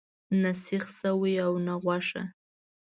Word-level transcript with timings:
نه 0.41 0.51
سیخ 0.65 0.85
سوی 0.99 1.35
او 1.45 1.53
نه 1.67 1.73
غوښه. 1.83 2.23